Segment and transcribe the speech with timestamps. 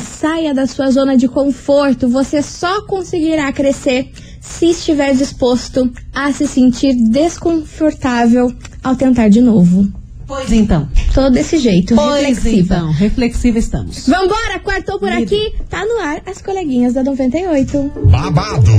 [0.00, 2.08] Saia da sua zona de conforto.
[2.08, 4.10] Você só conseguirá crescer
[4.40, 8.52] se estiver disposto a se sentir desconfortável
[8.82, 9.97] ao tentar de novo.
[10.28, 10.86] Pois então.
[11.14, 12.74] Tô desse jeito, Pois reflexiva.
[12.76, 12.92] então.
[12.92, 14.06] Reflexiva estamos.
[14.06, 15.22] Vambora, quartou por Líder.
[15.24, 15.54] aqui.
[15.70, 17.90] Tá no ar as coleguinhas da 98.
[18.04, 18.70] babado,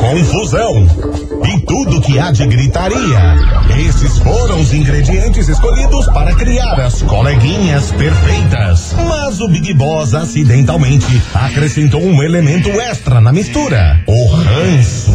[0.00, 0.86] confusão
[1.46, 3.36] e tudo que há de gritaria.
[3.88, 8.92] Esses foram os ingredientes escolhidos para criar as coleguinhas perfeitas.
[9.08, 15.12] Mas o Big Boss acidentalmente acrescentou um elemento extra na mistura: o ranço.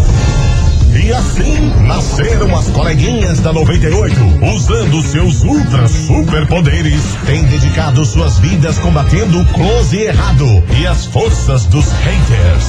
[1.05, 4.15] E assim nasceram as coleguinhas da 98,
[4.55, 11.05] usando seus ultra superpoderes, têm dedicado suas vidas combatendo o close e errado e as
[11.05, 12.65] forças dos haters.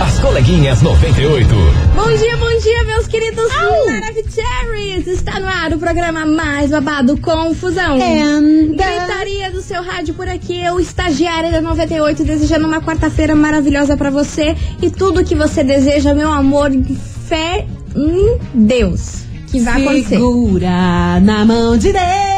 [0.00, 1.48] As coleguinhas 98.
[1.96, 5.08] Bom dia, bom dia, meus queridos Maravicheries!
[5.08, 7.96] Está no ar o programa mais babado Confusão.
[8.00, 13.96] And- Gritaria do seu rádio por aqui, eu, estagiária da 98, desejando uma quarta-feira maravilhosa
[13.96, 16.70] pra você e tudo que você deseja, meu amor,
[17.28, 19.24] fé em Deus.
[19.50, 20.16] Que vai acontecer.
[20.16, 22.33] Segura na mão de Deus.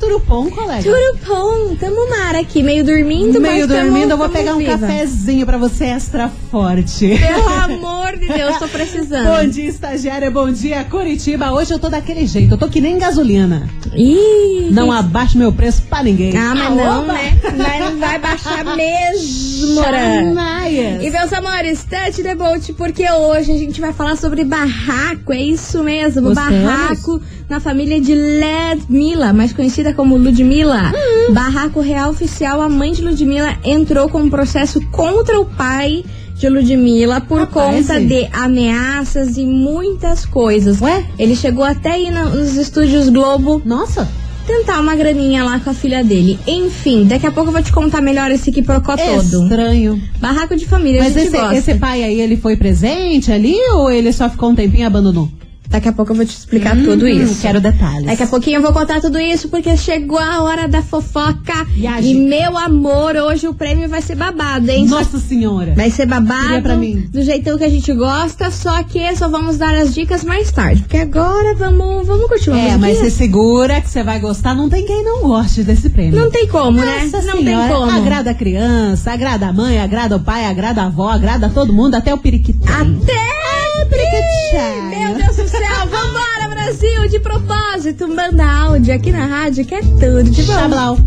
[0.00, 0.82] Tudo bom, colega?
[0.82, 4.76] Tudo bom, tamo mar aqui, meio dormindo, Meio dormindo, eu vou pegar um viva.
[4.76, 7.16] cafezinho pra você extra forte.
[7.18, 9.24] Pelo amor de Deus, tô precisando.
[9.24, 10.30] Bom dia, estagiária.
[10.30, 11.52] Bom dia, Curitiba.
[11.52, 12.52] Hoje eu tô daquele jeito.
[12.54, 13.68] Eu tô que nem gasolina.
[13.96, 16.36] Ih, Não abaixo meu preço pra ninguém.
[16.36, 17.12] Ah, mas não, Opa!
[17.12, 17.38] né?
[17.56, 19.82] Mas não vai baixar mesmo.
[19.82, 21.02] Chamaias.
[21.02, 25.40] E meus amores, touch the boat, porque hoje a gente vai falar sobre barraco, é
[25.40, 26.62] isso mesmo, Gostamos.
[26.62, 30.92] barraco na família de Ludmilla, mais conhecida como Ludmilla.
[30.94, 31.32] Hum.
[31.34, 36.04] Barraco real oficial, a mãe de Ludmilla entrou com um processo contra o pai
[36.36, 40.80] de Ludmilla por Rapaz, conta de ameaças e muitas coisas.
[40.80, 41.04] Ué?
[41.18, 44.08] Ele chegou até aí nos estúdios Globo Nossa.
[44.46, 46.38] tentar uma graninha lá com a filha dele.
[46.46, 49.44] Enfim, daqui a pouco eu vou te contar melhor esse quiprocó todo.
[49.44, 50.02] Estranho.
[50.18, 54.28] Barraco de família, Mas esse, esse pai aí, ele foi presente ali ou ele só
[54.28, 55.28] ficou um tempinho e abandonou?
[55.74, 57.42] Daqui a pouco eu vou te explicar Hum, tudo isso.
[57.42, 58.06] Quero detalhes.
[58.06, 61.64] Daqui a pouquinho eu vou contar tudo isso, porque chegou a hora da fofoca.
[61.70, 62.12] Viagem.
[62.12, 64.86] E meu amor, hoje o prêmio vai ser babado, hein?
[64.86, 65.74] Nossa senhora.
[65.74, 67.08] Vai ser babado, pra mim.
[67.10, 70.82] do jeitão que a gente gosta, só que só vamos dar as dicas mais tarde.
[70.82, 72.78] Porque agora vamos, vamos curtir uma É, musiquinha?
[72.78, 74.54] mas você segura que você vai gostar.
[74.54, 76.20] Não tem quem não goste desse prêmio.
[76.20, 77.08] Não tem como, né?
[77.10, 77.90] Nossa Não senhora, tem como.
[77.90, 81.96] Agrada a criança, agrada a mãe, agrada o pai, agrada a avó, agrada todo mundo,
[81.96, 82.60] até o periquito.
[82.68, 83.43] Até
[83.86, 84.82] periquitinho.
[84.90, 87.08] Meu Deus do céu, vambora, Brasil!
[87.08, 90.52] De propósito, manda áudio aqui na rádio que é tudo de bom.
[90.54, 90.98] Xablau.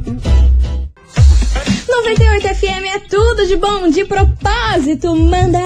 [1.90, 5.58] 98 FM é tudo de bom, de propósito, manda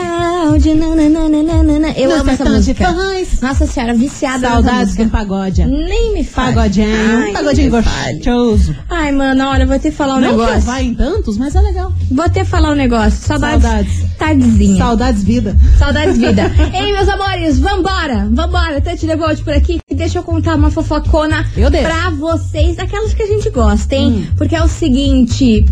[0.48, 0.76] áudio.
[0.76, 1.92] nananana.
[1.96, 2.94] Eu Não amo essa de música.
[2.94, 3.42] pães.
[3.42, 5.66] Nossa senhora, viciada Saudades do pagode.
[5.66, 6.54] Nem me fale.
[6.56, 8.76] Pagodinho, Ai, pagodinho gostoso.
[8.90, 10.62] Ai, mano, olha, vou ter que falar um Não negócio.
[10.62, 11.92] vá em tantos, mas é legal.
[12.10, 13.20] Vou ter que falar um negócio.
[13.26, 13.62] Saudades.
[13.64, 14.06] Saudades.
[14.22, 14.78] Tardezinha.
[14.78, 15.58] Saudades vida.
[15.80, 16.44] Saudades vida.
[16.76, 18.80] Ei, meus amores, vambora, vambora.
[18.80, 19.80] Tante Devolte por aqui.
[19.90, 21.44] E deixa eu contar uma fofocona
[21.82, 24.28] pra vocês, daquelas que a gente gosta, hein?
[24.30, 24.36] Hum.
[24.38, 25.66] Porque é o seguinte,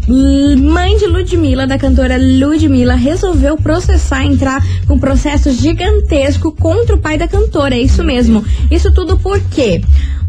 [0.58, 7.00] mãe de Ludmilla, da cantora Ludmilla, resolveu processar, entrar com um processo gigantesco contra o
[7.00, 7.76] pai da cantora.
[7.76, 8.44] É isso mesmo.
[8.72, 9.80] Isso tudo por quê?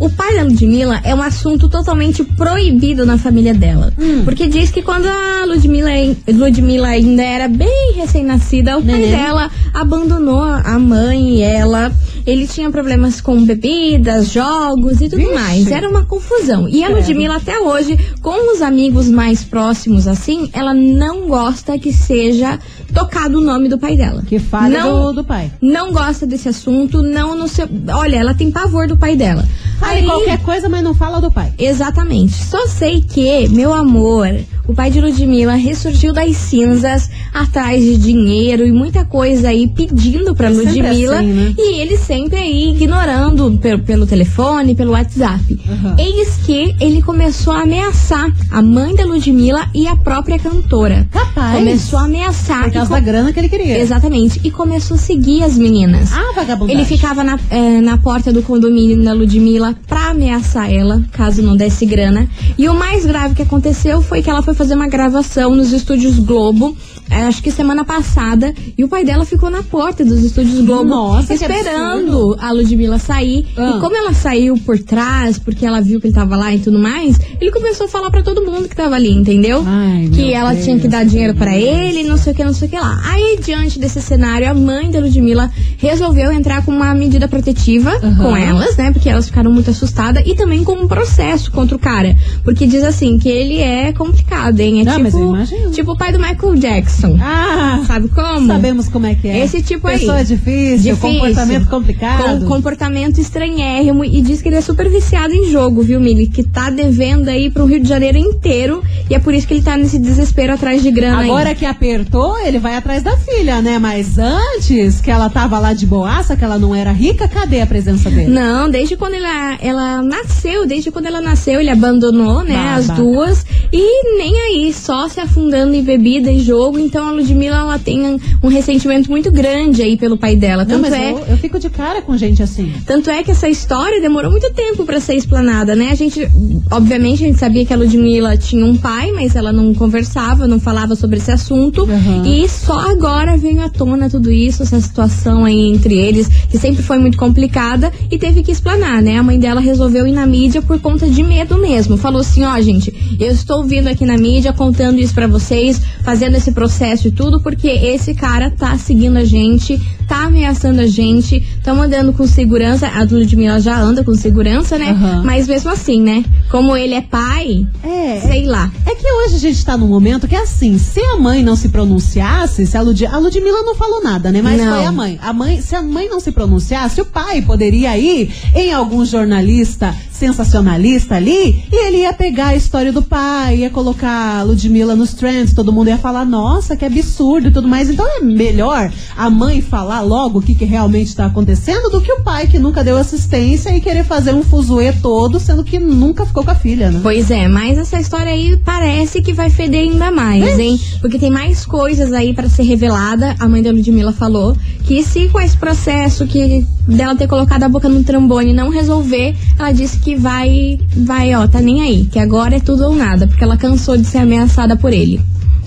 [0.01, 3.93] O pai da Ludmilla é um assunto totalmente proibido na família dela.
[3.99, 4.25] Hum.
[4.25, 5.91] Porque diz que quando a Ludmilla,
[6.27, 11.93] Ludmilla ainda era bem recém-nascida, o pai dela abandonou a mãe e ela.
[12.26, 15.32] Ele tinha problemas com bebidas, jogos e tudo Vixe.
[15.34, 15.66] mais.
[15.71, 16.69] Era uma confusão.
[16.69, 16.88] E a.
[16.91, 22.59] Ludmilla, até hoje, com os amigos mais próximos assim, ela não gosta que seja
[22.93, 24.22] tocado o nome do pai dela.
[24.27, 25.50] Que fale Não- do, do pai.
[25.62, 27.66] Não gosta desse assunto, não no seu.
[27.94, 29.44] Olha, ela tem pavor do pai dela.
[29.78, 31.53] Fale Aí- qualquer coisa, mas não fala do pai.
[31.59, 32.34] Exatamente.
[32.34, 34.28] Só sei que, meu amor,
[34.71, 40.34] o pai de Ludmilla ressurgiu das cinzas atrás de dinheiro e muita coisa aí pedindo
[40.34, 41.17] pra É Ludmilla.
[41.19, 41.55] assim, né?
[41.59, 45.41] E ele sempre aí ignorando pelo, pelo telefone, pelo WhatsApp.
[45.69, 45.97] Uhum.
[45.99, 51.07] Eis que ele começou a ameaçar a mãe da Ludmilla e a própria cantora.
[51.11, 51.59] Capaz.
[51.59, 52.65] Começou a ameaçar.
[52.65, 53.78] Por causa da grana que ele queria.
[53.78, 54.41] Exatamente.
[54.45, 56.13] E começou a seguir as meninas.
[56.13, 56.81] Ah, vagabundagem.
[56.81, 61.57] Ele ficava na, eh, na porta do condomínio da Ludmilla pra ameaçar ela, caso não
[61.57, 62.28] desse grana.
[62.57, 66.18] E o mais grave que aconteceu foi que ela foi fazer uma gravação nos estúdios
[66.18, 66.77] Globo,
[67.10, 70.84] eh, acho que semana passada, e o pai dela ficou na porta dos estúdios Globo
[70.84, 73.47] Nossa, esperando a Ludmilla sair.
[73.57, 73.74] Ah.
[73.74, 76.78] E como ela saiu por trás, porque ela viu que ele tava lá e tudo
[76.78, 79.65] mais, ele começou a falar pra todo mundo que tava ali, entendeu?
[79.66, 81.65] Ai, que ela Deus, tinha que dar dinheiro pra Deus.
[81.65, 83.01] ele, não sei o que, não sei o que lá.
[83.06, 88.16] Aí, diante desse cenário, a mãe da Ludmilla resolveu entrar com uma medida protetiva Aham.
[88.16, 88.92] com elas, né?
[88.92, 92.15] Porque elas ficaram muito assustadas e também com um processo contra o cara.
[92.45, 94.85] Porque diz assim que ele é complicado, hein?
[94.87, 97.17] É Ah, mas eu tipo, tipo o pai do Michael Jackson.
[97.21, 98.47] Ah, Sabe como?
[98.47, 99.45] sabemos como é que é.
[99.45, 99.99] Esse tipo aí.
[99.99, 100.97] Pessoa difícil, Difícil.
[100.97, 102.41] comportamento complicado.
[102.41, 106.27] Com comportamento estranhérrimo e diz que ele é super viciado em jogo, viu, Mili?
[106.27, 109.63] Que tá devendo aí pro Rio de Janeiro inteiro e é por isso que ele
[109.63, 111.55] tá nesse desespero atrás de grana Agora aí.
[111.55, 113.79] que apertou, ele vai atrás da filha, né?
[113.79, 117.67] Mas antes, que ela tava lá de boaça, que ela não era rica, cadê a
[117.67, 118.29] presença dele?
[118.31, 123.45] Não, desde quando ela, ela nasceu, desde quando ela nasceu, ele abandonou, né, as duas.
[123.73, 126.78] E nem aí, só se afundando em bebida e jogo.
[126.78, 130.65] Então a Ludmilla, ela tem um, ressentimento muito grande aí pelo pai dela.
[130.65, 131.12] Não, Tanto mas é.
[131.12, 132.72] eu, eu fico de cara com gente assim.
[132.86, 135.91] Tanto é que essa história demorou muito tempo pra ser explanada, né?
[135.91, 136.28] A gente,
[136.71, 140.60] obviamente, a gente sabia que a Ludmilla tinha um pai, mas ela não conversava, não
[140.60, 141.84] falava sobre esse assunto.
[141.84, 142.24] Uhum.
[142.24, 146.82] E só agora veio à tona tudo isso, essa situação aí entre eles, que sempre
[146.82, 149.18] foi muito complicada e teve que explanar, né?
[149.18, 151.97] A mãe dela resolveu ir na mídia por conta de medo mesmo.
[151.97, 156.37] Falou assim: ó, gente, eu estou vindo aqui na mídia contando isso pra vocês, fazendo
[156.37, 161.41] esse processo e tudo, porque esse cara tá seguindo a gente, tá ameaçando a gente,
[161.62, 162.89] tá andando com segurança.
[162.89, 164.91] A Ludmilla já anda com segurança, né?
[164.91, 165.22] Aham.
[165.24, 166.24] Mas mesmo assim, né?
[166.51, 168.71] Como ele é pai, É, sei lá.
[168.86, 171.57] É que hoje a gente tá num momento que é assim, se a mãe não
[171.57, 173.04] se pronunciasse, se a, Lud...
[173.07, 174.41] a Ludmilla não falou nada, né?
[174.42, 174.74] Mas Não.
[174.74, 175.18] foi a mãe.
[175.22, 175.60] A mãe.
[175.60, 181.65] Se a mãe não se pronunciasse, o pai poderia ir em algum jornalista sensacionalista ali
[181.72, 185.72] e ele ia pegar a história do pai, ia colocar a Ludmilla nos trends, todo
[185.72, 187.89] mundo ia falar, nossa, que absurdo e tudo mais.
[187.89, 191.50] Então é melhor a mãe falar logo o que, que realmente tá acontecendo
[191.91, 195.65] do que o pai que nunca deu assistência e querer fazer um fuzuê todo, sendo
[195.65, 197.01] que nunca ficou com a filha, né?
[197.03, 200.81] Pois é, mas essa história aí parece que vai feder ainda mais, hein?
[201.01, 203.35] Porque tem mais coisas aí pra ser revelada.
[203.39, 207.69] A mãe da Ludmilla falou que se com esse processo que dela ter colocado a
[207.69, 212.19] boca no trambone não resolver, ela disse que vai, vai, ó, tá nem aí, que
[212.19, 215.21] agora é tudo ou nada, porque ela cansou de ser ameaçada por ele.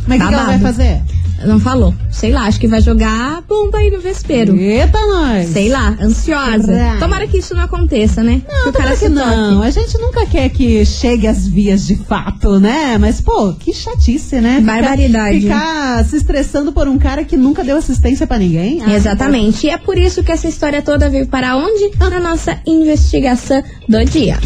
[0.07, 1.01] Mas o que, ela vai fazer?
[1.45, 1.93] Não falou.
[2.11, 4.55] Sei lá, acho que vai jogar bomba aí no vespeiro.
[4.55, 5.49] Eita, nós!
[5.49, 6.97] Sei lá, ansiosa.
[6.99, 8.41] Tomara que isso não aconteça, né?
[8.47, 9.55] Não, que o cara se não.
[9.57, 9.67] toque.
[9.67, 12.97] A gente nunca quer que chegue às vias de fato, né?
[12.99, 14.59] Mas, pô, que chatice, né?
[14.59, 15.41] Ficar- Barbaridade.
[15.41, 18.81] Ficar se estressando por um cara que nunca deu assistência pra ninguém.
[18.85, 19.67] Ah, Exatamente.
[19.67, 21.91] E é por isso que essa história toda veio para onde?
[21.99, 24.37] Na nossa investigação do dia.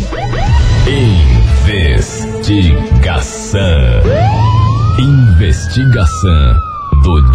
[2.48, 3.60] Investigação.
[5.00, 6.56] Investigação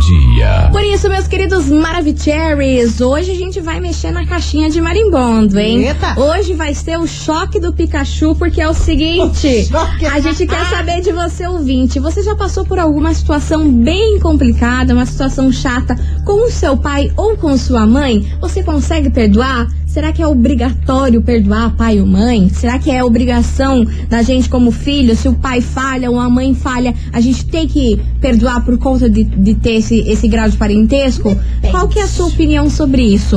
[0.03, 0.69] dia.
[0.71, 5.87] Por isso, meus queridos Maravicheries, hoje a gente vai mexer na caixinha de marimbondo, hein?
[5.87, 6.19] Eita!
[6.19, 10.65] Hoje vai ser o choque do Pikachu, porque é o seguinte: O a gente quer
[10.67, 12.01] saber de você, ouvinte.
[12.01, 17.13] Você já passou por alguma situação bem complicada, uma situação chata com o seu pai
[17.17, 18.27] ou com sua mãe?
[18.41, 19.69] Você consegue perdoar?
[19.93, 22.49] Será que é obrigatório perdoar pai ou mãe?
[22.49, 25.15] Será que é obrigação da gente como filho?
[25.15, 29.11] Se o pai falha ou a mãe falha, a gente tem que perdoar por conta
[29.11, 31.37] de, de ter esse, esse grau de parentesco?
[31.71, 33.37] Qual que é a sua opinião sobre isso?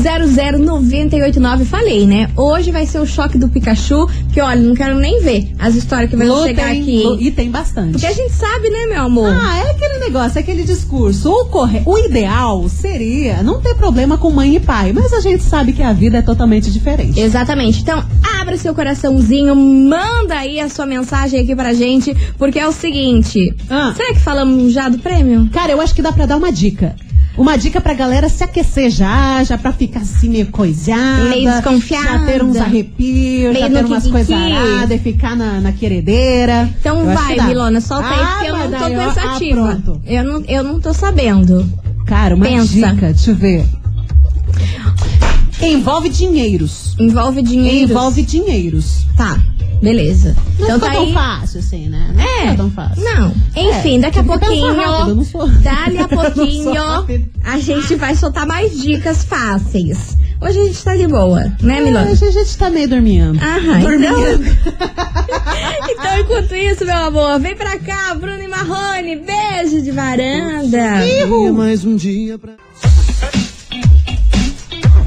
[0.00, 1.64] 998900989.
[1.66, 2.30] Falei, né?
[2.36, 6.08] Hoje vai ser o choque do Pikachu, que olha, não quero nem ver as histórias
[6.10, 7.02] que vão chegar aqui.
[7.02, 7.92] lu- E tem bastante.
[7.92, 9.30] Porque a gente sabe, né, meu amor?
[9.32, 11.30] Ah, é aquele negócio, é aquele discurso.
[11.30, 11.82] O, corre...
[11.84, 15.82] o ideal seria não ter problema com mãe e pai, mas a gente sabe que
[15.82, 17.18] a vida é totalmente diferente.
[17.18, 17.80] Exatamente.
[17.80, 18.02] Então,
[18.40, 23.54] abra seu coraçãozinho, manda aí a sua mensagem aqui pra gente, porque é o seguinte.
[23.70, 23.92] Ah.
[23.96, 25.48] Será que falamos já do prêmio?
[25.52, 26.94] Cara, eu acho que dá pra dar uma dica.
[27.36, 31.24] Uma dica pra galera se aquecer já, já pra ficar assim meio coisada.
[31.28, 32.06] Meio desconfiada.
[32.06, 36.70] Já ter uns arrepios, Meio já ter umas coisas aradas e ficar na, na queredeira.
[36.80, 37.38] Então Eu vai.
[37.46, 39.82] Milona, solta aí, Ah, porque eu não tô daí, ó, pensativa.
[39.84, 41.68] Ah, eu, não, eu não tô sabendo.
[42.06, 42.72] Cara, uma Pensa.
[42.72, 43.66] dica, deixa eu ver.
[45.60, 46.94] Envolve dinheiros.
[46.98, 47.90] Envolve dinheiro.
[47.92, 49.06] Envolve dinheiros.
[49.16, 49.40] Tá,
[49.82, 50.36] beleza.
[50.58, 51.12] Não então tá tão aí.
[51.14, 52.10] fácil assim, né?
[52.14, 53.02] Não É, tão fácil.
[53.02, 53.34] não.
[53.56, 55.26] Enfim, É, daqui a pouquinho, rápido,
[55.62, 56.72] dali a pouquinho,
[57.42, 60.16] a gente vai soltar mais dicas fáceis.
[60.38, 62.10] Hoje a gente tá de boa, né, Milona?
[62.10, 63.38] Hoje a gente tá meio dormindo.
[63.42, 64.04] Aham, dormindo.
[64.04, 64.66] então...
[65.88, 70.78] então, enquanto isso, meu amor, vem pra cá, Bruno e Marrone, beijo de varanda.
[71.54, 72.52] mais um dia pra.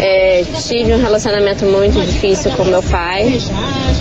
[0.00, 3.40] É, tive um relacionamento muito difícil com meu pai.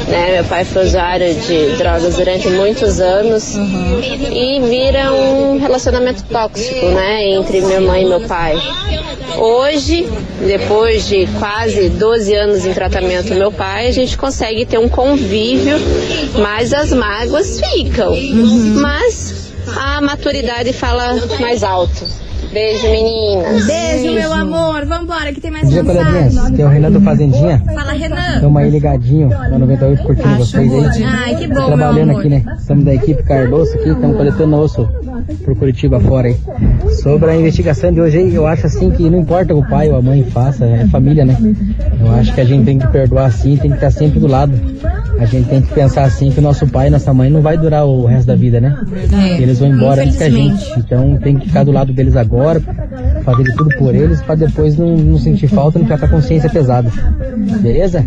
[0.07, 0.33] Né?
[0.35, 7.29] Meu pai foi usuário de drogas durante muitos anos e vira um relacionamento tóxico, né?
[7.29, 8.55] Entre minha mãe e meu pai.
[9.37, 10.09] Hoje,
[10.45, 14.89] depois de quase 12 anos em tratamento do meu pai, a gente consegue ter um
[14.89, 15.77] convívio,
[16.41, 18.15] mas as mágoas ficam.
[18.81, 22.05] Mas a maturidade fala mais alto.
[22.51, 23.65] Beijo, meninas.
[23.65, 24.85] Beijo, meu amor.
[24.85, 25.91] Vambora que tem mais Bom dia.
[26.47, 27.59] Aqui é o Renan do Fazendinha.
[27.65, 28.35] Fala, Renan.
[28.35, 31.03] Estamos aí ligadinho na 98 curtindo Ah, vocês chegou, aí.
[31.03, 32.19] Ai, que bom, meu trabalhando amor.
[32.19, 32.43] aqui, né?
[32.57, 34.89] Estamos da equipe Cardoso aqui, estamos coletando osso
[35.45, 36.37] por Curitiba fora aí.
[37.01, 39.97] Sobre a investigação de hoje aí, eu acho assim que não importa o pai ou
[39.97, 41.37] a mãe faça, é família, né?
[42.03, 44.51] Eu acho que a gente tem que perdoar assim, tem que estar sempre do lado.
[45.21, 47.55] A gente tem que pensar assim que o nosso pai e nossa mãe não vai
[47.55, 48.75] durar o resto da vida, né?
[49.13, 50.65] É, Eles vão embora antes que a gente.
[50.79, 52.59] Então tem que ficar do lado deles agora,
[53.23, 56.05] fazer de tudo por eles, pra depois não, não sentir falta e não ficar com
[56.05, 56.89] a consciência pesada.
[57.61, 58.03] Beleza?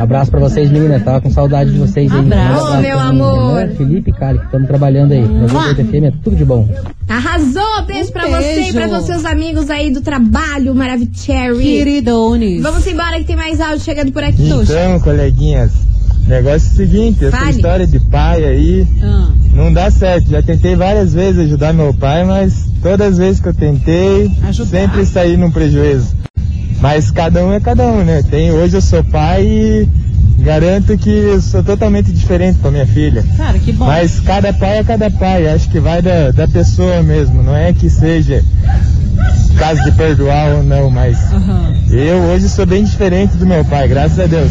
[0.00, 1.02] Abraço pra vocês, meninas.
[1.04, 2.18] Tava com saudade de vocês aí.
[2.18, 3.58] Abraço, Um meu amor.
[3.58, 5.20] Renan, Felipe e Cali, que estamos trabalhando aí.
[5.28, 6.66] 98 FM é tudo de bom.
[7.06, 7.84] Arrasou.
[7.86, 8.88] Beijo Um pra você e pra beijo.
[8.94, 11.58] todos seus amigos aí do trabalho, Maravicherry.
[11.62, 12.62] Queridones.
[12.62, 14.48] Vamos embora que tem mais áudio chegando por aqui.
[14.48, 15.70] Então, coleguinhas,
[16.28, 17.50] negócio é o seguinte, essa Fale.
[17.50, 20.28] história de pai aí Ah, não dá certo.
[20.30, 24.70] Já tentei várias vezes ajudar meu pai, mas todas as vezes que eu tentei, Ajudar.
[24.70, 26.14] sempre saí num prejuízo.
[26.80, 28.22] Mas cada um é cada um, né?
[28.30, 29.88] Tem, hoje eu sou pai e
[30.40, 33.24] garanto que eu sou totalmente diferente com a minha filha.
[33.36, 33.86] cara, que bom.
[33.86, 37.72] Mas cada pai é cada pai, acho que vai da, da pessoa mesmo, não é
[37.72, 38.44] que seja
[39.58, 41.74] caso de perdoar ou não, mas Aham.
[41.90, 44.50] eu hoje sou bem diferente do meu pai, graças a Deus.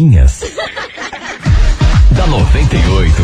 [0.00, 0.40] Coleguinhas.
[2.16, 3.23] da 98.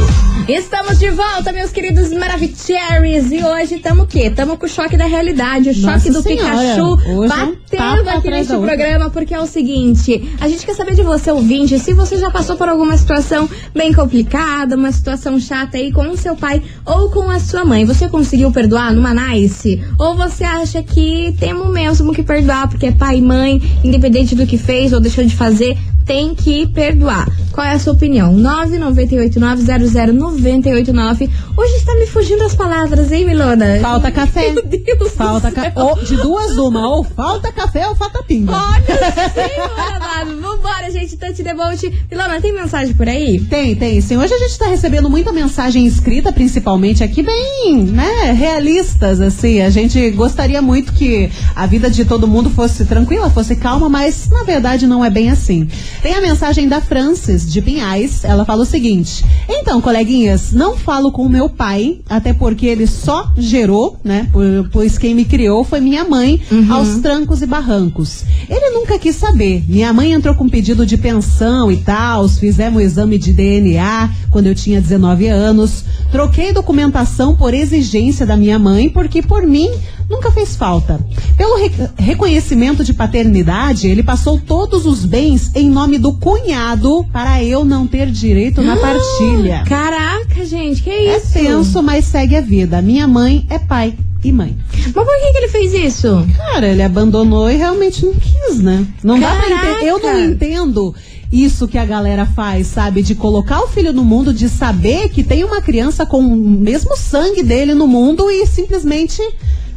[0.49, 3.33] Estamos de volta, meus queridos Maravicheries.
[3.33, 4.29] E hoje estamos o quê?
[4.29, 7.29] Estamos com o choque da realidade, o choque Nossa do Senhora, Pikachu hoje é um
[7.29, 11.33] batendo tapa aqui neste programa, porque é o seguinte: a gente quer saber de você,
[11.33, 16.09] ouvinte, se você já passou por alguma situação bem complicada, uma situação chata aí com
[16.09, 17.85] o seu pai ou com a sua mãe.
[17.85, 19.83] Você conseguiu perdoar numa nice?
[19.99, 24.47] Ou você acha que temos mesmo que perdoar, porque é pai e mãe, independente do
[24.47, 25.77] que fez ou deixou de fazer,
[26.07, 27.29] tem que perdoar.
[27.51, 28.35] Qual é a sua opinião?
[28.37, 31.31] 998900989.
[31.57, 33.79] Hoje está me fugindo as palavras, hein, Milona?
[33.81, 34.53] Falta café.
[34.53, 35.63] Meu Deus Falta do ca...
[35.63, 35.73] céu.
[35.75, 38.53] ou, de duas uma, ou falta café ou falta pinga.
[38.53, 38.85] Olha
[39.33, 40.39] senhora, amado.
[40.41, 41.17] Vambora, gente.
[41.17, 41.91] Tante Debote.
[42.11, 43.41] Milona, tem mensagem por aí?
[43.41, 43.99] Tem, tem.
[44.01, 49.63] Sim, hoje a gente tá recebendo muita mensagem escrita, principalmente aqui, bem, né, realistas, assim.
[49.63, 54.29] A gente gostaria muito que a vida de todo mundo fosse tranquila, fosse calma, mas
[54.29, 55.69] na verdade não é bem assim.
[56.03, 58.25] Tem a mensagem da Francis, de Pinhais.
[58.25, 62.87] Ela fala o seguinte: Então, coleguinhas, não falo com o meu pai, até porque ele
[62.87, 64.29] só gerou, né,
[64.73, 68.25] pois quem me criou foi minha mãe, aos trancos e barrancos.
[68.49, 69.65] Ele nunca quis saber.
[69.69, 74.47] Minha mãe entrou com pedido de pensão e tal, fizemos o exame de DNA quando
[74.47, 75.85] eu tinha 19 anos.
[76.11, 79.71] Troquei documentação por exigência da minha mãe, porque por mim
[80.09, 81.01] nunca fez falta.
[81.37, 87.43] Pelo re- reconhecimento de paternidade, ele passou todos os bens em nome do cunhado para
[87.43, 89.65] eu não ter direito na partilha.
[89.67, 91.33] Caraca, gente, que É isso?
[91.33, 92.81] tenso, mas segue a vida.
[92.81, 93.95] Minha mãe é pai
[94.25, 94.57] e mãe.
[94.73, 96.27] Mas por que, que ele fez isso?
[96.37, 98.87] Cara, ele abandonou e realmente não quis, né?
[99.03, 99.71] Não dá pra Caraca!
[99.73, 99.91] entender.
[99.91, 100.95] Eu não entendo
[101.33, 103.03] isso que a galera faz, sabe?
[103.03, 106.97] De colocar o filho no mundo, de saber que tem uma criança com o mesmo
[106.97, 109.21] sangue dele no mundo e simplesmente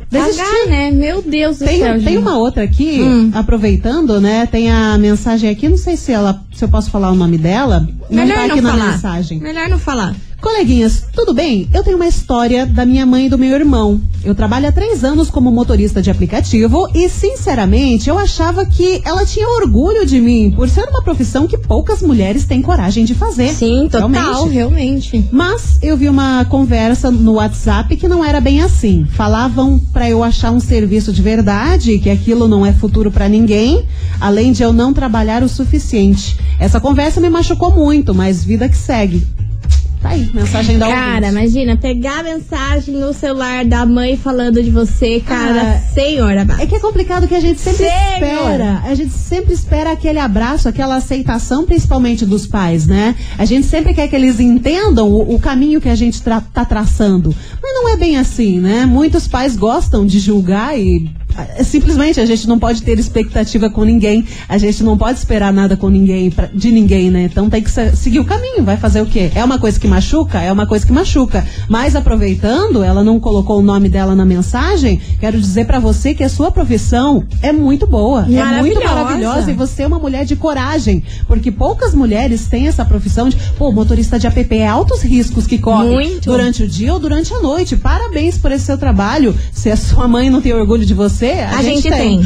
[0.10, 0.42] desistir.
[0.44, 0.92] Pagar, né?
[0.92, 1.94] Meu Deus do Tem, céu.
[1.94, 2.18] tem gente.
[2.18, 3.32] uma outra aqui, Hum.
[3.34, 4.46] aproveitando, né?
[4.46, 7.88] Tem a mensagem aqui, não sei se ela, se eu posso falar o nome dela.
[8.10, 8.92] Melhor não tá não aqui na falar.
[8.94, 9.40] mensagem.
[9.40, 10.16] Melhor não falar.
[10.42, 11.68] Coleguinhas, tudo bem?
[11.74, 14.00] Eu tenho uma história da minha mãe e do meu irmão.
[14.24, 19.26] Eu trabalho há três anos como motorista de aplicativo e, sinceramente, eu achava que ela
[19.26, 23.50] tinha orgulho de mim por ser uma profissão que poucas mulheres têm coragem de fazer.
[23.50, 24.54] Sim, total, Realmente.
[24.54, 25.26] realmente.
[25.30, 29.06] Mas eu vi uma conversa no WhatsApp que não era bem assim.
[29.12, 33.86] Falavam pra eu achar um serviço de verdade, que aquilo não é futuro pra ninguém,
[34.22, 36.38] além de eu não trabalhar o suficiente.
[36.58, 39.28] Essa conversa me machucou muito, mas vida que segue.
[40.02, 41.32] Tá aí, mensagem da Cara, ouvinte.
[41.32, 46.48] imagina, pegar a mensagem no celular da mãe falando de você, cara, Ah, senhora.
[46.58, 48.14] É que é complicado que a gente sempre Senhor.
[48.14, 48.82] espera.
[48.86, 53.14] A gente sempre espera aquele abraço, aquela aceitação, principalmente dos pais, né?
[53.38, 56.64] A gente sempre quer que eles entendam o, o caminho que a gente tra tá
[56.64, 57.36] traçando.
[57.62, 58.86] Mas não é bem assim, né?
[58.86, 61.10] Muitos pais gostam de julgar e.
[61.60, 65.52] ah, Simplesmente a gente não pode ter expectativa com ninguém, a gente não pode esperar
[65.54, 67.24] nada com ninguém, pra- de ninguém, né?
[67.24, 69.32] Então tem que se- seguir o caminho, vai fazer o quê?
[69.36, 70.40] É uma coisa que machuca?
[70.42, 71.46] É uma coisa que machuca.
[71.68, 76.24] Mas aproveitando, ela não colocou o nome dela na mensagem, quero dizer pra você que
[76.24, 78.86] a sua profissão é muito boa, é muito Maravilhosa.
[78.96, 83.38] maravilhosa e você é uma mulher de coragem, porque poucas mulheres têm essa profissão de,
[83.58, 86.30] pô, motorista de app é altos riscos que corre Muito.
[86.30, 87.76] durante o dia ou durante a noite.
[87.78, 89.36] Parabéns por esse seu trabalho.
[89.52, 92.20] Se a sua mãe não tem orgulho de você, a, A, gente, tem.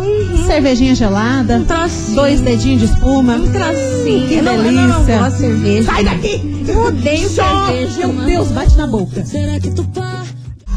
[0.45, 2.15] cervejinha gelada, Um trocinho.
[2.15, 3.35] dois dedinhos de espuma.
[3.35, 4.27] Um trocinho.
[4.55, 5.31] Eu, não, não delícia.
[5.31, 5.91] cerveja.
[5.91, 6.65] Sai daqui!
[6.67, 8.07] Eu odeio Só, cerveja.
[8.07, 8.25] meu.
[8.25, 9.23] Deus, bate na boca.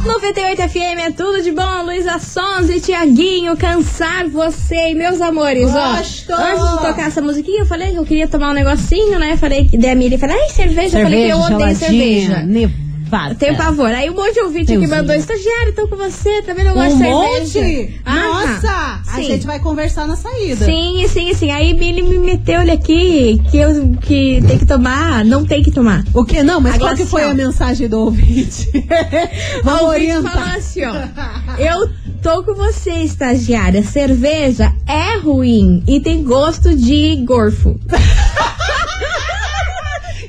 [0.05, 1.83] 98 FM é tudo de bom.
[1.85, 4.91] Luísa Sons e Tiaguinho, cansar você.
[4.91, 6.33] E meus amores, Gosto.
[6.33, 6.37] ó.
[6.37, 9.37] Antes de tocar essa musiquinha, eu falei que eu queria tomar um negocinho, né?
[9.37, 10.99] Falei que a Miri falou, ai, cerveja.
[10.99, 12.43] eu falei que eu odeio cerveja.
[12.43, 12.88] nevada.
[13.31, 13.87] Eu tenho pavor.
[13.89, 14.91] Aí um monte de ouvinte que Deusinho.
[14.97, 17.61] mandou, estagiário, tô com você, também não gosto Um de cerveja.
[17.61, 18.01] monte?
[18.07, 18.29] Aham.
[18.29, 19.01] Nossa!
[19.09, 19.23] A Sim.
[19.25, 20.65] gente vai conversar na saída.
[20.65, 21.51] Sim, sim, sim.
[21.51, 25.71] Aí ele me meteu ele aqui que eu que tem que tomar, não tem que
[25.71, 26.05] tomar.
[26.15, 26.43] O que?
[26.43, 27.21] Não, mas A qual que glacial.
[27.21, 28.69] foi a mensagem do ouvinte?
[28.91, 30.33] A Vamos ouvinte orientar.
[30.33, 30.95] falou assim, ó.
[31.59, 31.91] Eu
[32.23, 33.83] tô com você, estagiária.
[33.83, 37.79] Cerveja é ruim e tem gosto de gorfo.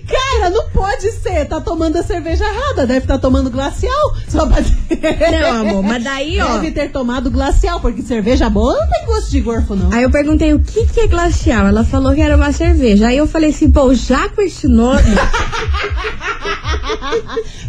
[0.08, 0.65] Cara, não
[0.99, 1.45] pode ser.
[1.45, 2.85] Tá tomando a cerveja errada.
[2.85, 4.15] Deve estar tomando glacial.
[4.27, 4.62] Só pra...
[4.62, 6.55] Não, amor, mas daí, ó.
[6.55, 9.91] Deve ter tomado glacial, porque cerveja boa não tem gosto de gorfo, não.
[9.93, 11.67] Aí eu perguntei o que, que é glacial.
[11.67, 13.07] Ela falou que era uma cerveja.
[13.07, 14.99] Aí eu falei assim, pô, já com esse nome.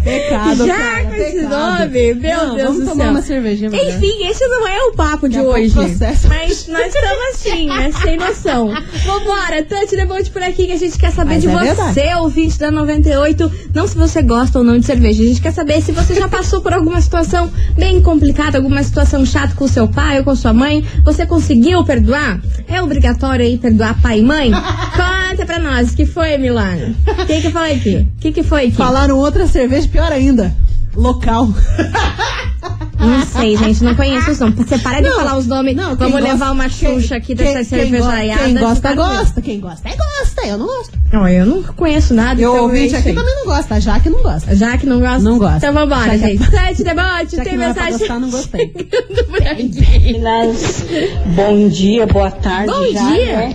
[0.03, 1.51] Pecado, já cara, com esse pecado.
[1.51, 3.37] nome, meu Não, Deus vamos do tomar céu.
[3.37, 3.75] uma melhor.
[3.75, 5.75] Enfim, esse não é o papo de pouco hoje.
[6.29, 7.91] Mas nós estamos assim, né?
[8.03, 8.73] Sem noção.
[9.05, 12.21] Vambora, Tante Debote por aqui que a gente quer saber Mas de é você, verdade.
[12.21, 13.53] ouvinte da 98.
[13.75, 15.23] Não se você gosta ou não de cerveja.
[15.23, 19.25] A gente quer saber se você já passou por alguma situação bem complicada, alguma situação
[19.25, 20.85] chata com seu pai ou com sua mãe.
[21.05, 22.41] Você conseguiu perdoar?
[22.69, 24.51] É obrigatório aí perdoar pai e mãe?
[24.97, 25.93] Conta pra nós.
[25.93, 26.95] O que foi, Milano?
[27.07, 27.97] O que que foi aqui?
[28.17, 28.73] O que que foi aqui?
[28.77, 30.55] Falaram outra cerveja, pior ainda.
[30.95, 31.49] local.
[33.01, 34.57] Não sei, gente, não conheço os nomes.
[34.57, 35.75] Você para de Não, falar os nomes.
[35.75, 38.45] não, Vamos gosta- levar uma xuxa aqui dessa quem, cervejaiada.
[38.45, 39.41] Quem gosta, gosta.
[39.41, 40.47] Quem gosta, é gosta.
[40.47, 40.99] Eu não gosto.
[41.11, 42.39] Não, eu não conheço nada.
[42.39, 43.75] Eu então aqui também não gosta.
[43.77, 44.55] A Jaque não gosta.
[44.55, 45.19] Já que não gosta?
[45.21, 45.57] Não gosta.
[45.57, 46.45] Então vambora, é- gente.
[46.51, 47.99] Sete debote, Já tem não é mensagem.
[47.99, 48.71] gostar, não gostei.
[51.35, 53.37] bom dia, boa tarde Bom já, dia.
[53.37, 53.55] né?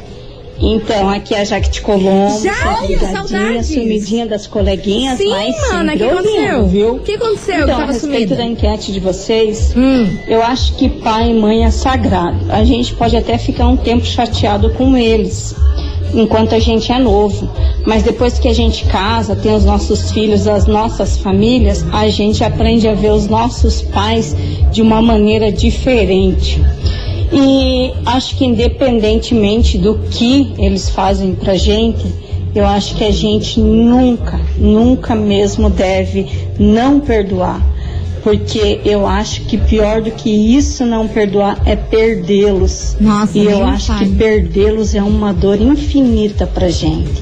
[0.60, 3.68] Então, aqui é a Jaque Colombo, Jaque, ligadinha, saudades.
[3.68, 6.68] sumidinha das coleguinhas, Sim, mas mana, o que aconteceu?
[6.68, 6.96] viu?
[6.96, 8.36] O que aconteceu que Então, a tava respeito sumida?
[8.38, 10.08] da enquete de vocês, Hum.
[10.28, 12.38] eu acho que pai e mãe é sagrado.
[12.50, 15.54] A gente pode até ficar um tempo chateado com eles,
[16.14, 17.50] enquanto a gente é novo.
[17.86, 22.44] Mas depois que a gente casa, tem os nossos filhos, as nossas famílias, a gente
[22.44, 24.34] aprende a ver os nossos pais
[24.72, 26.60] de uma maneira diferente.
[27.32, 32.06] E acho que independentemente do que eles fazem pra gente,
[32.54, 37.62] eu acho que a gente nunca, nunca mesmo deve não perdoar.
[38.24, 42.98] Porque eu acho que pior do que isso não perdoar é perdê-los.
[43.00, 44.06] Nossa, e eu acho fale.
[44.06, 47.22] que perdê-los é uma dor infinita pra gente.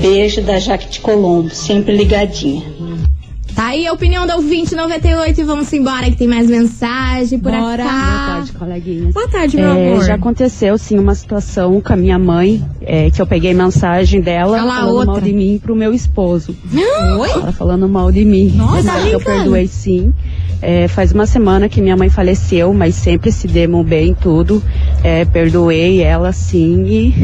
[0.00, 2.64] Beijo da Jaque de Colombo, sempre ligadinha.
[3.60, 7.52] Tá aí a opinião da ouvinte 98 e vamos embora que tem mais mensagem por
[7.52, 7.84] Bora.
[7.84, 7.90] cá.
[7.92, 9.12] Boa tarde, coleguinhas.
[9.12, 10.04] Boa tarde, meu É, amor.
[10.06, 14.62] já aconteceu, sim, uma situação com a minha mãe, é, que eu peguei mensagem dela
[14.64, 15.06] lá, falando outra.
[15.12, 16.56] mal de mim pro meu esposo.
[17.20, 17.30] Oi?
[17.32, 18.48] Ela falando mal de mim.
[18.56, 20.14] Nossa, Mas eu perdoei sim.
[20.62, 24.62] É, faz uma semana que minha mãe faleceu, mas sempre se demos bem tudo.
[25.04, 27.14] É, perdoei ela sim e,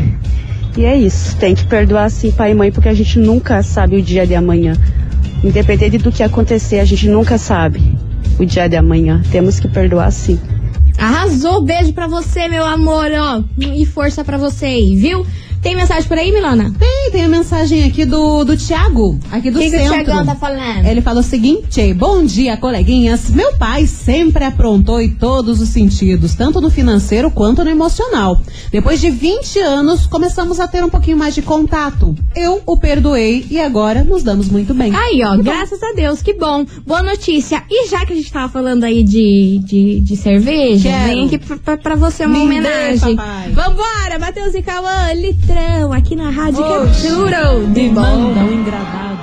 [0.77, 1.35] e é isso.
[1.39, 4.35] Tem que perdoar sim pai e mãe, porque a gente nunca sabe o dia de
[4.35, 4.75] amanhã.
[5.45, 7.97] Independente do que acontecer, a gente nunca sabe
[8.39, 9.23] o dia de amanhã.
[9.31, 10.39] Temos que perdoar sim.
[10.99, 13.43] Arrasou, beijo pra você, meu amor, ó.
[13.59, 15.27] E força pra você aí, viu?
[15.61, 16.73] Tem mensagem por aí, Milana?
[16.79, 20.05] Tem, tem a mensagem aqui do, do Tiago, aqui do que, que o centro.
[20.05, 20.85] Tiagão tá falando?
[20.85, 23.31] Ele fala o seguinte: Bom dia, coleguinhas.
[23.31, 28.39] Meu pai sempre aprontou em todos os sentidos, tanto no financeiro quanto no emocional.
[28.71, 32.15] Depois de 20 anos, começamos a ter um pouquinho mais de contato.
[32.35, 34.95] Eu o perdoei e agora nos damos muito bem.
[34.95, 36.67] Aí, ó, graças a Deus, que bom.
[36.87, 37.63] Boa notícia.
[37.71, 41.05] E já que a gente tava falando aí de, de, de cerveja, Quero.
[41.15, 43.17] vem aqui pra, pra- pra você uma Me dê, homenagem.
[43.17, 43.51] papai.
[43.53, 48.01] Vambora, Matheus e Cauã, litrão, aqui na Rádio Oxe, Captura de bom.
[48.01, 49.17] Manda um engradado.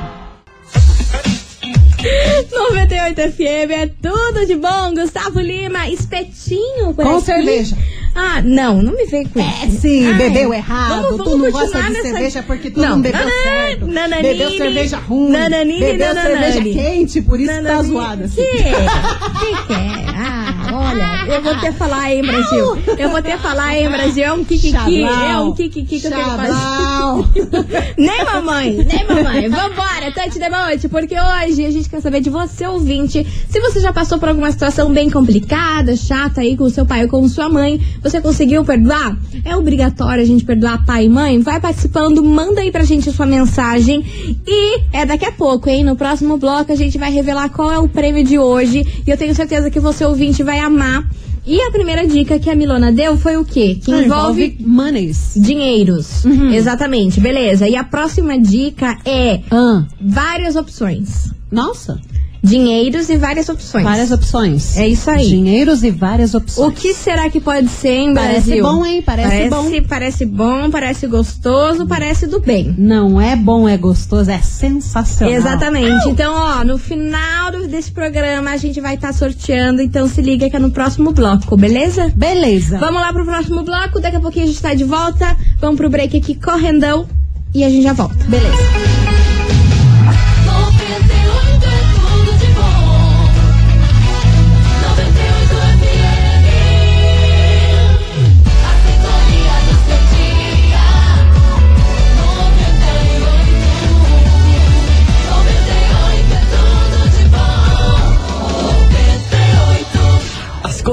[2.52, 4.94] 98 FM é tudo de bom.
[4.94, 7.26] Gustavo Lima, espetinho por Com aqui.
[7.26, 7.78] cerveja.
[8.16, 9.82] Ah, não, não me vem com É isso.
[9.82, 10.90] sim, Ai, bebeu errado.
[10.90, 12.90] vamos- tu vamos não continuar gosta de nessa- cerveja porque tu Não.
[12.90, 13.88] não, bebeu Nanã, certo.
[13.88, 15.32] nananine, bebeu cerveja ruim.
[15.32, 16.54] nananine, bebeu nananane.
[16.54, 17.94] cerveja quente, por isso tá Nananine.
[17.94, 18.26] zoada.
[18.26, 18.36] Assim.
[18.36, 18.58] Que?
[18.64, 20.06] Que que é?
[20.16, 20.53] Ah,
[20.84, 22.78] olha, eu vou ter que falar, hein, Brasil?
[22.98, 24.24] Eu vou ter que falar, hein, Brasil?
[24.24, 27.94] É um kikiki, é um kikiki que eu tenho que fazer.
[27.98, 29.50] Nem mamãe, nem mamãe.
[29.50, 33.26] Vambora, Tante Demonte, porque hoje a gente quer saber de você, ouvinte.
[33.50, 37.10] Se você já passou por alguma situação bem complicada, chata aí com seu pai ou
[37.10, 39.18] com sua mãe, você conseguiu perdoar?
[39.46, 41.40] É obrigatório a gente perdoar pai e mãe?
[41.40, 44.04] Vai participando, manda aí pra gente a sua mensagem.
[44.46, 45.84] E é daqui a pouco, hein?
[45.84, 48.86] No próximo bloco a gente vai revelar qual é o prêmio de hoje.
[49.06, 50.73] E eu tenho certeza que você, ouvinte, vai amar.
[51.46, 53.78] E a primeira dica que a Milona deu foi o quê?
[53.84, 55.34] Que envolve monies.
[55.36, 56.24] Dinheiros.
[56.54, 57.68] Exatamente, beleza.
[57.68, 61.34] E a próxima dica é Ah, várias opções.
[61.52, 62.00] nossa,
[62.44, 63.84] Dinheiros e várias opções.
[63.86, 64.78] várias opções.
[64.78, 65.26] É isso aí.
[65.26, 66.68] Dinheiros e várias opções.
[66.68, 68.64] O que será que pode ser, hein, Parece Brasil?
[68.64, 69.02] bom, hein?
[69.02, 69.72] Parece bom.
[69.88, 72.76] Parece bom, parece gostoso, parece do bem.
[72.78, 75.34] Não é bom, é gostoso, é sensacional.
[75.34, 76.10] Exatamente.
[76.10, 79.82] Então, ó, no final desse programa a gente vai estar sorteando.
[79.82, 82.12] Então se liga que é no próximo bloco, beleza?
[82.14, 82.78] Beleza.
[82.78, 84.02] Vamos lá pro próximo bloco.
[84.02, 85.38] Daqui a pouquinho a gente tá de volta.
[85.62, 87.08] Vamos pro break aqui correndão
[87.54, 88.16] e a gente já volta.
[88.26, 89.03] Beleza.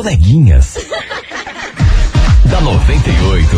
[0.05, 0.79] Coleguinhas.
[2.47, 3.49] da 98.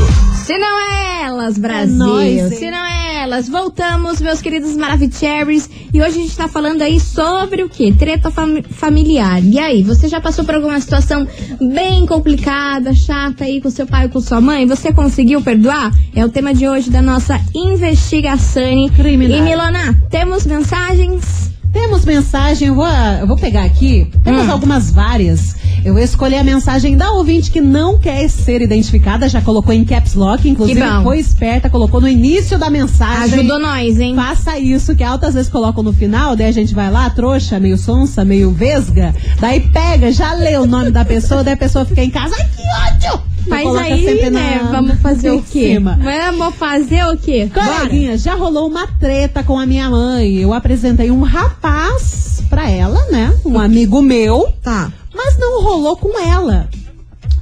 [0.44, 1.94] Se não é elas, Brasil.
[1.96, 2.59] nóis, hein?
[2.59, 3.48] Se não é elas.
[3.48, 5.70] Voltamos, meus queridos Maravicheries.
[5.94, 7.94] E hoje a gente tá falando aí sobre o quê?
[7.96, 9.40] Treta fami- familiar.
[9.40, 11.24] E aí, você já passou por alguma situação
[11.61, 14.66] bem complicada, chata aí com seu pai ou com sua mãe?
[14.66, 15.92] Você conseguiu perdoar?
[16.12, 18.88] É o tema de hoje da nossa investigação.
[18.96, 19.38] Criminal.
[19.38, 21.52] E Milona, temos mensagens?
[21.72, 24.07] Temos mensagem, eu vou, eu vou pegar aqui.
[24.22, 24.50] Temos Hum.
[24.52, 25.55] algumas várias.
[25.85, 29.85] Eu vou escolher a mensagem da ouvinte que não quer ser identificada, já colocou em
[29.85, 33.38] caps lock, inclusive foi esperta, colocou no início da mensagem.
[33.40, 34.14] Ajudou nós, hein?
[34.14, 37.77] Faça isso, que altas vezes colocam no final, daí a gente vai lá, trouxa, meio
[37.77, 42.03] sonsa, meio vesga, daí pega, já lê o nome da pessoa, daí a pessoa fica
[42.03, 43.23] em casa, ai que ódio!
[43.45, 45.73] Mas aí, né, na- vamos fazer o quê?
[45.73, 45.99] cima.
[46.01, 47.51] Vamos fazer o quê?
[47.53, 50.37] Coleguinha, já rolou uma treta com a minha mãe.
[50.37, 53.35] Eu apresentei um rapaz pra ela, né?
[53.45, 54.53] Um amigo meu.
[54.62, 54.92] Tá.
[55.14, 56.68] Mas não rolou com ela.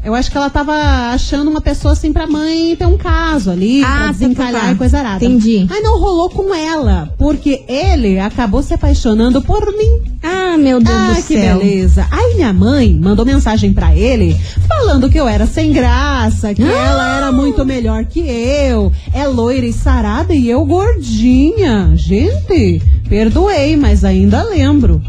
[0.03, 0.73] Eu acho que ela tava
[1.13, 4.67] achando uma pessoa assim pra mãe ter um caso ali, Ah, pra tá, desencalhar tá,
[4.69, 4.73] tá.
[4.73, 5.23] e coisa arada.
[5.23, 5.67] Entendi.
[5.69, 10.01] Mas não rolou com ela, porque ele acabou se apaixonando por mim.
[10.23, 11.59] Ah, meu Deus Ah, do que céu.
[11.59, 12.07] beleza.
[12.11, 14.35] Aí minha mãe mandou mensagem pra ele
[14.67, 16.67] falando que eu era sem graça, que Ah!
[16.67, 18.91] ela era muito melhor que eu.
[19.13, 21.93] É loira e sarada e eu gordinha.
[21.95, 25.03] Gente, perdoei, mas ainda lembro.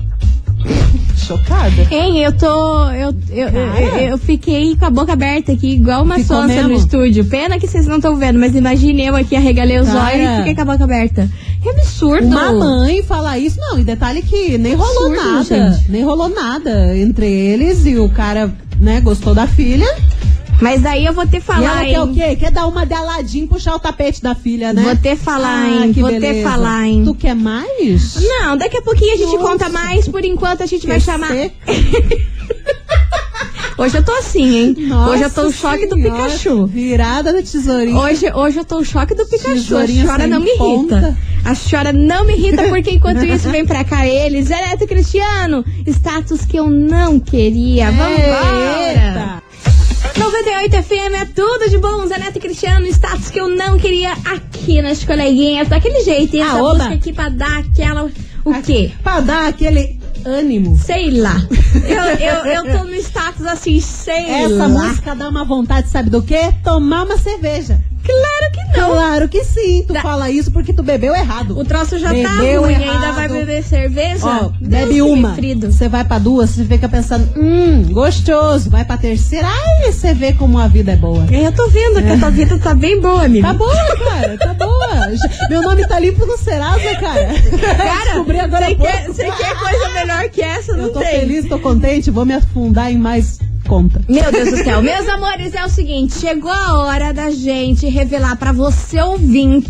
[1.38, 1.88] Chocada.
[1.92, 2.90] Hein, eu tô.
[2.92, 6.70] Eu, eu, eu, eu fiquei com a boca aberta aqui, igual uma Ficou sonsa mesmo?
[6.70, 7.26] no estúdio.
[7.26, 10.00] Pena que vocês não estão vendo, mas imagine eu aqui arregalei os Cara.
[10.14, 11.30] olhos e fiquei com a boca aberta.
[11.62, 12.26] Que absurdo!
[12.28, 15.72] Uma mãe falar isso, não, e detalhe que nem rolou Absurdo, nada.
[15.74, 15.92] gente.
[15.92, 19.86] Nem rolou nada entre eles e o cara, né, gostou da filha.
[20.62, 22.14] Mas daí eu vou ter e falar, ela quer o hein?
[22.14, 22.36] quê?
[22.36, 24.84] Quer dar uma de Aladim e puxar o tapete da filha, né?
[24.84, 25.92] Vou ter falar, Ah, hein?
[25.94, 26.48] que Vou ter beleza.
[26.50, 27.04] falar, hein?
[27.04, 28.16] Tu quer mais?
[28.22, 29.48] Não, daqui a pouquinho a gente Nossa.
[29.50, 30.08] conta mais.
[30.08, 31.28] Por enquanto a gente vai Quer chamar.
[31.30, 31.52] ser?
[33.78, 34.76] Hoje eu tô assim, hein?
[34.82, 36.66] Nossa hoje eu tô o choque do Senhora, Pikachu.
[36.68, 37.98] Virada da tesourinha.
[38.00, 39.50] Hoje, hoje eu tô o choque do Pikachu.
[39.50, 40.96] A Tesourinha senhora sem não me ponta.
[40.98, 41.18] irrita.
[41.46, 45.66] A senhora não me irrita porque enquanto isso vem pra cá ele, Zé Neto Cristiano,
[45.88, 47.90] status que eu não queria.
[47.90, 48.88] Vambora!
[48.88, 49.41] Eita.
[50.18, 54.82] 98 FM é tudo de bom, Zé Neto Cristiano, status que eu não queria aqui
[54.82, 56.36] nas coleguinhas, daquele jeito.
[56.36, 58.10] E essa Ah, música aqui pra dar aquela.
[58.44, 58.92] O quê?
[59.04, 60.78] Pra dar aquele ânimo.
[60.78, 61.36] Sei lá.
[61.88, 64.68] Eu, eu, eu tô no status assim, sei Essa lá.
[64.68, 66.54] música dá uma vontade, sabe do quê?
[66.64, 67.80] Tomar uma cerveja.
[68.04, 68.90] Claro que não.
[68.92, 69.84] Claro que sim.
[69.88, 71.58] Tu Da- fala isso porque tu bebeu errado.
[71.58, 72.96] O troço já tá Bebeu ruim, errado.
[72.96, 74.26] ainda vai beber cerveja?
[74.26, 75.36] Ó, Deus bebe uma,
[75.70, 78.70] você vai pra duas, você fica pensando, hum, gostoso.
[78.70, 81.26] Vai pra terceira, ai, você vê como a vida é boa.
[81.32, 83.46] Eu tô vendo que a tua vida tá bem boa, amigo.
[83.46, 84.72] Tá boa, cara, tá boa.
[85.50, 87.28] Meu nome tá limpo no Serasa, cara.
[87.78, 90.74] Cara, Descobri agora você quer, quer coisa melhor que essa?
[90.76, 91.20] Não Eu tô tem.
[91.20, 93.40] feliz, tô contente, vou me afundar em mais
[93.72, 94.02] conta.
[94.10, 94.82] Meu Deus do céu.
[94.82, 99.70] Meus amores, é o seguinte: chegou a hora da gente revelar pra você ouvinte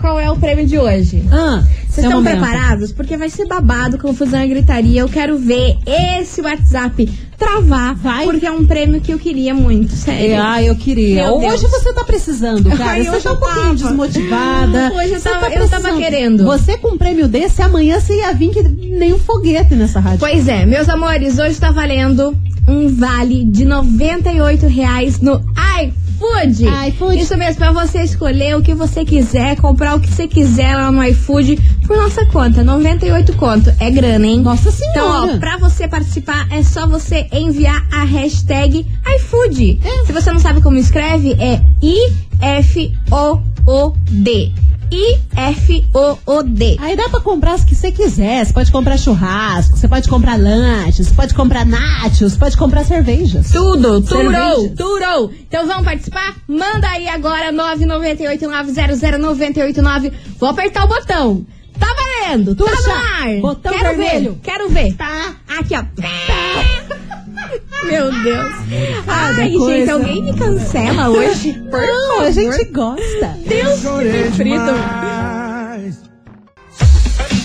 [0.00, 1.22] qual é o prêmio de hoje.
[1.30, 2.92] Ah, Vocês estão preparados?
[2.92, 5.00] Porque vai ser babado, confusão e gritaria.
[5.00, 7.94] Eu quero ver esse WhatsApp travar.
[7.96, 8.24] Vai.
[8.24, 10.36] Porque é um prêmio que eu queria muito, sério.
[10.40, 11.24] Ah, eu queria.
[11.24, 11.70] Meu Hoje Deus.
[11.72, 12.90] você tá precisando, cara.
[12.92, 14.92] Ai, você tá um pouquinho desmotivada.
[14.94, 16.44] Hoje eu Você tava- tá eu tava querendo.
[16.44, 20.20] Você com um prêmio desse, amanhã você ia vir que nem um foguete nessa rádio.
[20.20, 22.36] Pois é, meus amores, hoje tá valendo
[22.68, 25.40] um vale de 98 reais no
[25.82, 26.66] iFood.
[26.88, 27.18] iFood.
[27.18, 30.92] Isso mesmo, pra você escolher o que você quiser, comprar o que você quiser lá
[30.92, 32.62] no iFood por nossa conta.
[32.62, 33.72] 98 conto.
[33.80, 34.40] É grana, hein?
[34.40, 34.98] Nossa senhora.
[34.98, 39.80] Então, ó, pra você participar, é só você enviar a hashtag iFood.
[40.06, 43.08] Se você não sabe como escreve, é I-F-O-O-D.
[44.90, 46.76] I-F-O-O-D.
[46.80, 48.44] Aí dá pra comprar as que você quiser.
[48.44, 52.84] Você pode comprar churrasco, você pode comprar lanches, você pode comprar nachos, você pode comprar
[52.84, 53.50] cervejas.
[53.50, 54.72] Tudo, turou, Cervejas.
[54.76, 55.32] turou.
[55.48, 56.36] Então vamos participar?
[56.48, 60.12] Manda aí agora 998900989.
[60.38, 61.44] Vou apertar o botão.
[61.78, 63.40] Tá valendo, tá no ar.
[63.40, 64.32] botão quero vermelho.
[64.32, 64.94] ver, quero ver.
[64.96, 65.36] Tá.
[65.58, 65.84] Aqui, ó.
[67.86, 68.52] Meu Deus.
[69.06, 69.78] Ai, coisa.
[69.78, 71.52] gente, alguém me cancela hoje?
[71.70, 72.26] Por Não, favor.
[72.26, 73.38] a gente gosta.
[73.78, 74.72] Me frido.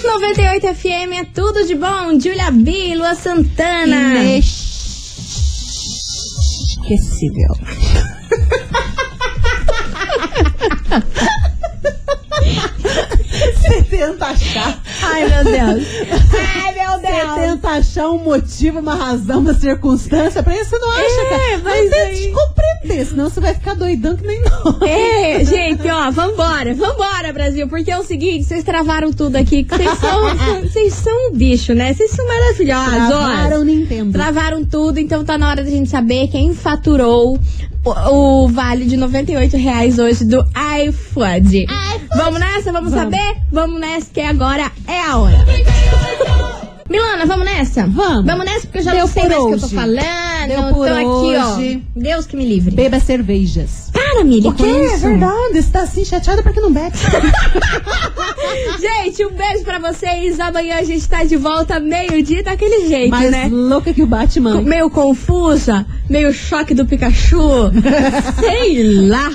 [0.03, 2.19] 98 FM é tudo de bom.
[2.19, 4.23] Julia B, Lua Santana.
[6.87, 7.53] Inesquecível.
[13.57, 14.81] Você tenta achar.
[15.01, 15.87] Ai, meu Deus.
[16.63, 20.91] Ai, meu Você tenta achar um motivo, uma razão, uma circunstância pra isso, você não
[20.91, 21.61] acha, É, cara.
[21.63, 24.81] mas aí- compreender, senão você vai ficar doidão que nem nós.
[24.81, 29.97] É, gente, ó, vambora, vambora, Brasil, porque é o seguinte, vocês travaram tudo aqui, vocês
[29.99, 31.93] são, vocês são um bicho, né?
[31.93, 34.11] Vocês são maravilhosos, Travaram Nintendo.
[34.11, 37.39] Travaram tudo, então tá na hora da gente saber quem faturou
[37.85, 40.43] o, o vale de 98 reais hoje do
[40.87, 41.65] iFood.
[42.15, 42.71] Vamos nessa?
[42.71, 43.11] Vamos, Vamos.
[43.17, 43.35] saber?
[43.51, 45.45] Vamos nessa, que agora é a hora.
[46.89, 47.87] Milana, vamos nessa?
[47.87, 48.25] Vamos.
[48.25, 50.47] Vamos nessa, porque eu já Deu não sei mais o que eu tô falando.
[50.47, 51.83] Deu por tô aqui, hoje.
[51.97, 51.99] ó.
[51.99, 52.75] Deus que me livre.
[52.75, 53.89] Beba cervejas.
[53.91, 54.63] Para Mili, quê?
[54.93, 55.33] É verdade.
[55.53, 56.95] Você tá assim chateada porque não bebe.
[58.79, 60.39] Gente, um beijo pra vocês.
[60.39, 63.49] Amanhã a gente tá de volta meio-dia daquele jeito, Mais né?
[63.51, 64.61] louca que o Batman.
[64.61, 67.71] Meio confusa, meio choque do Pikachu.
[68.39, 69.29] Sei lá.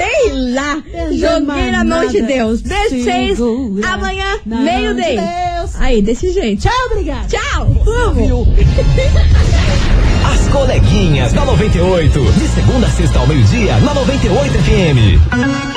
[0.00, 0.82] Sei lá.
[1.12, 2.62] Joguei na mão de Deus.
[2.62, 3.38] Beijo pra vocês.
[3.84, 4.38] Amanhã,
[4.94, 5.76] de Deus.
[5.78, 6.62] Aí, desse jeito.
[6.62, 7.26] Tchau, obrigada.
[7.28, 7.66] Tchau.
[7.84, 8.48] Vamos.
[10.24, 12.18] As coleguinhas da 98.
[12.32, 15.69] De segunda a sexta ao meio-dia, na 98 FM.